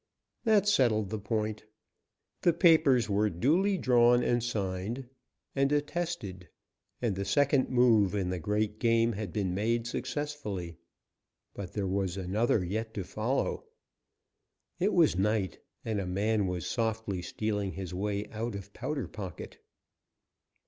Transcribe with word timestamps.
That 0.45 0.67
settled 0.67 1.11
the 1.11 1.19
point. 1.19 1.65
The 2.41 2.53
papers 2.53 3.07
were 3.07 3.29
duly 3.29 3.77
drawn 3.77 4.23
and 4.23 4.43
signed 4.43 5.07
and 5.55 5.71
attested, 5.71 6.49
and 7.03 7.15
the 7.15 7.23
second 7.23 7.69
move 7.69 8.15
in 8.15 8.31
the 8.31 8.39
great 8.39 8.79
game 8.79 9.11
had 9.11 9.31
been 9.31 9.53
made 9.53 9.85
successfully. 9.85 10.77
But, 11.53 11.73
there 11.73 11.85
was 11.85 12.17
another 12.17 12.65
yet 12.65 12.95
to 12.95 13.03
follow. 13.03 13.65
It 14.79 14.91
was 14.91 15.19
night, 15.19 15.59
and 15.85 15.99
a 16.01 16.07
man 16.07 16.47
was 16.47 16.65
softly 16.65 17.21
stealing 17.21 17.73
his 17.73 17.93
way 17.93 18.27
out 18.31 18.55
of 18.55 18.73
Powder 18.73 19.07
Pocket. 19.07 19.59